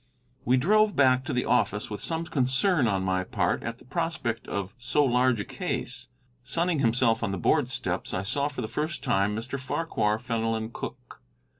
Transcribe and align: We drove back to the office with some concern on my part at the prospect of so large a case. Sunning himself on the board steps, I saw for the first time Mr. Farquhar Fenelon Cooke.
We 0.45 0.57
drove 0.57 0.95
back 0.95 1.23
to 1.25 1.31
the 1.31 1.45
office 1.45 1.91
with 1.91 2.01
some 2.01 2.25
concern 2.25 2.87
on 2.87 3.03
my 3.03 3.23
part 3.23 3.61
at 3.61 3.77
the 3.77 3.85
prospect 3.85 4.47
of 4.47 4.73
so 4.79 5.05
large 5.05 5.39
a 5.39 5.45
case. 5.45 6.07
Sunning 6.41 6.79
himself 6.79 7.21
on 7.21 7.29
the 7.29 7.37
board 7.37 7.69
steps, 7.69 8.11
I 8.11 8.23
saw 8.23 8.47
for 8.47 8.63
the 8.63 8.67
first 8.67 9.03
time 9.03 9.35
Mr. 9.35 9.59
Farquhar 9.59 10.17
Fenelon 10.17 10.71
Cooke. 10.73 11.21